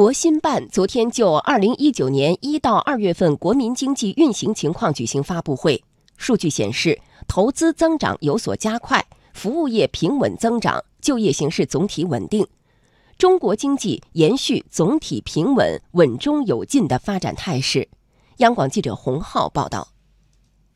[0.00, 5.84] 国新办昨天就二零一九年一到二月份国民经济运行情况举行发布会。
[6.16, 12.46] 数据显示，投资增长有所加快，服务业平稳增长，就业形势总体稳定。
[13.18, 17.86] 中国经济延续总体平稳、稳中有进的发展态势。
[18.38, 19.86] 央广记者洪浩报道。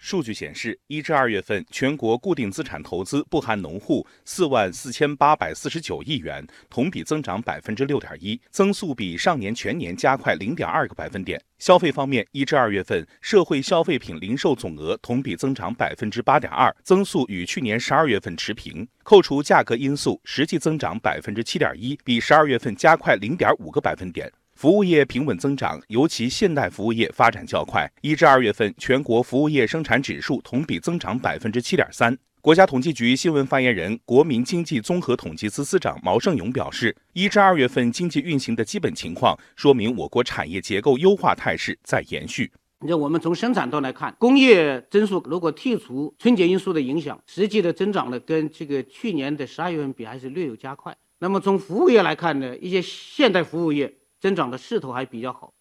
[0.05, 11.43] 数据显示，一至二月份全国固定资产投资不含农户四万四千八百四十九亿元，同比增长百分之六点一，增速比上年全年加快零点二个百分点。
[11.59, 18.87] 消费方面，一至二月份社会消费品零售总额同比增长百分之八点二，增速与去年十二月份持平。
[19.05, 24.31] 扣除价格因素，实际增长百分之七点一，比十二月份加快零点五个百分点。
[24.55, 27.91] 服务业平稳增长，尤其现代服务业发展较快。
[28.03, 32.17] 一至二月份，全国服务业生产指数同比增长百分之七点三。
[32.41, 42.53] 国家统计局新闻发言人、国民经济综合统计司司长毛盛勇表示，一至二月份经济运行的基本情况，说明我国产业结构优化态势在延续。
[42.87, 50.95] 那我们从生产端来看，工业增速如果剔除春节因素的影响，实际的增长呢，跟这个去年的十二月份比，还是略有加快。
[51.19, 53.93] 那么从服务业来看呢，一些现代服务业。
[54.25, 55.53] 增长的势头还比较好，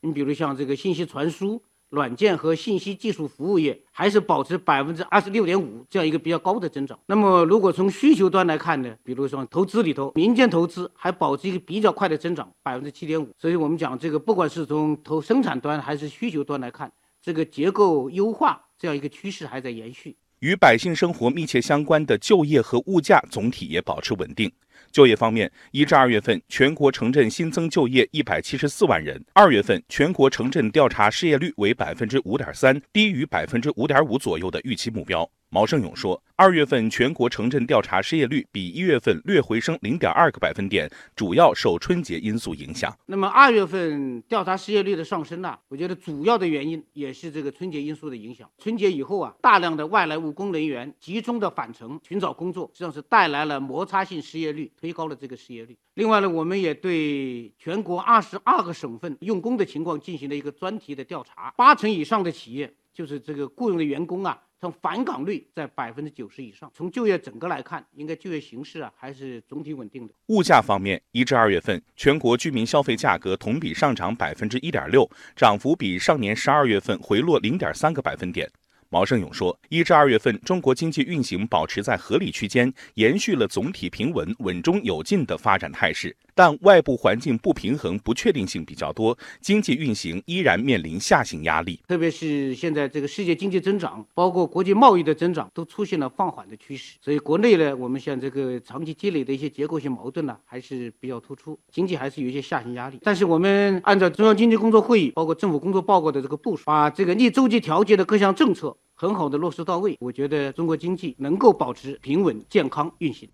[0.00, 6.96] 你比如像这个信息传输、软件和信息技术服务业，还是保持百分之二十六点五这样一个比较高的增长。
[7.06, 13.28] 那么，如果从需求端来看呢，比如说投资里头，民间投资还保持一个比较快的增长，百分之七点五。
[13.36, 20.16] 所以我们讲这个，不管是从投生产端还是需求端来看，这个结构优化这样一个趋势还在延续。
[20.38, 24.52] 与百姓生活密切相关的就业和物价总体也保持稳定。
[24.92, 29.24] 就业方面，一至二月份全国城镇新增就业一百七十四万人。
[29.32, 35.28] 二月份全国城镇调查失业率为百分之五点三，低于百分之五点五左右的预期目标。
[35.54, 42.90] 毛盛勇说，二月份全国城镇调查失业率比一月份略回升零点二个百分点，主要受春节因素影响。
[43.04, 45.58] 那么二月份调查失业率的上升呢？
[45.68, 48.48] 我觉得主要的原因也是这个春节因素的影响。
[48.56, 55.76] 春节以后啊，大量的外来务工人员集中的返程寻找工作，实际上是带来了摩擦性失业率，推高了这个失业率。
[55.92, 64.40] 另外呢，我们也对全国二十二个省份用工的情况进行了一个专题的调查，八成以上的企业就是这个雇佣的员工啊。
[64.60, 66.70] 从返岗率在百分之九十以上。
[66.72, 70.14] 从就业整个来看，应该就业形势啊还是总体稳定的。
[70.28, 78.48] 物价方面，一至二月份全国居民消费价格同比上涨百分之一点六，涨幅比上年十二月份回落零点三个百分点。
[78.88, 86.16] 毛盛勇说，一至二月份中国经济运行保持在合理区间，延续了总体平稳、稳中有进的发展态势。
[86.34, 91.80] 但外部环境不平衡、不确定性比较多，经济运行依然面临下行压力。
[91.88, 96.96] 特别是现在这个世界经济增长，包括国际贸易的增长，都出现了放缓的趋势。
[97.00, 102.98] 所以国内呢，我们像这个长期积累的一些结构性矛盾呢，还是比较突出，经济还是有一些下行压力。
[103.02, 108.76] 但是我们按照中央经济工作会议，包括政府工作报告的这个部署，把这个逆周期调节的各项政策。
[108.94, 113.28] 很好的落实到位，我觉得中国经济能够保持平稳健康运行。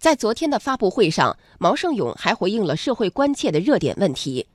[0.00, 4.46] 在昨天的发布会上，毛盛勇还回应了社会关切的热点问题。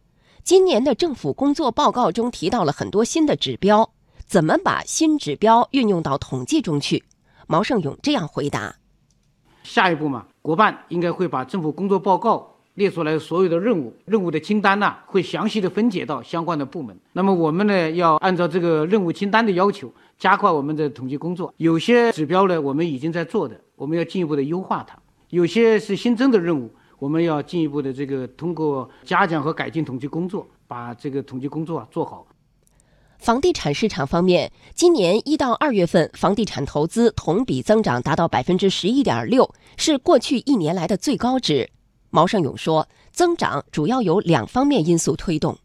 [0.44, 3.91] 今年的政府工作报告中提到了很多新的指标，
[4.25, 7.03] 怎么把新指标运用到统计中去？
[7.45, 8.78] 毛盛勇这样回答：
[9.61, 12.51] 下一步嘛，国办应该会把政府工作报告。
[12.73, 17.00] 列出来所有的任务，任务的清单呢，会详细的分解到相关的部门。
[17.13, 21.53] 那么我们呢，要按照这个任务清单的要求，加快我们的统计工作。
[21.55, 24.97] 有些指标呢，我们已经在做的，我们要进一步的优化它；
[25.35, 32.25] 有些是新增的任务，我们要进一步的这个通过加强和改进统计工作，把这个统计工作做好。
[33.19, 41.69] 房地产市场方面，今年一到二月份，房地产投资同比增长达到百分之十一点六，是过去一年来的最高值。
[42.12, 45.57] 毛盛勇说，增长主要有两方面因素推动，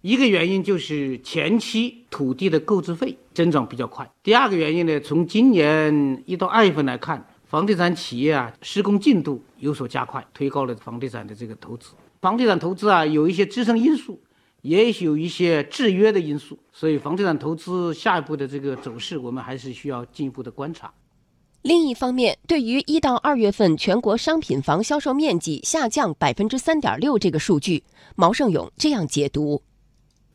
[0.00, 11.90] 一个原因就是前期土地的购置费增长比较快，第二个原因呢，从今年一到二月份来看，房地产企业啊施工进度有所加快，推高了房地产的这个投资。
[12.20, 14.20] 房地产投资啊有一些支撑因素，
[14.62, 20.92] 也有一些制约的因素，所以房地产投资下一步的这个走势，我们还是需要进一步的观察。
[21.62, 27.84] 另一方面，对于一到二月份全国商品房销售面积下降百分之三点六这个数据，
[28.16, 29.62] 毛盛勇这样解读。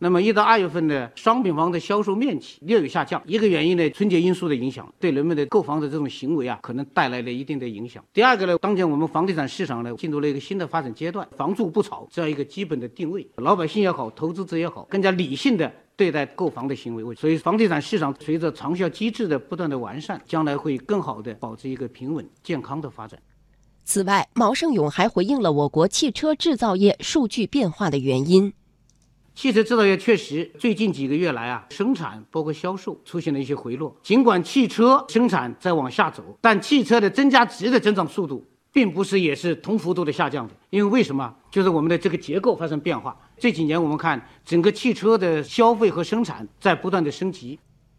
[0.03, 8.03] 那么一到二月份呢，商品房的销售面积略有下降，一个原因呢，春节因素的影响，对人们的购房的这种行为啊，可能带来了一定的影响。
[8.12, 17.13] 第二个呢，当前我们房地产市场呢，进入了一个新的发展阶段，房住不炒这样一个基本的定位，老百姓也好，投资者也好，更加理性的对待购房的行为。
[17.13, 23.19] 所以房地产市场随着长效机制的不断的完善，将来会更好的保持一个平稳健康的发展。
[23.83, 28.51] 此外，毛盛勇还回应了我国汽车制造业数据变化的原因。
[29.33, 33.95] 汽车制造业确实最近几个月来啊，生产包括销售出现了一些回落。
[34.04, 40.54] 尽管汽车生产在往下走，但汽车的增加值的增长速度并不是也是同幅度的下降的。
[40.69, 41.33] 因为为什么？
[41.50, 43.18] 就是我们的这个结构发生变化。
[43.38, 47.57] 这几年我们看整个汽车的消费和生产在不断的升级。